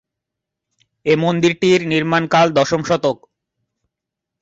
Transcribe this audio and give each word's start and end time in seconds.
এ 1.05 1.13
মন্দিরটির 1.15 1.81
নির্মাণকাল 1.91 2.47
দশম 2.57 2.81
শতক। 2.83 3.17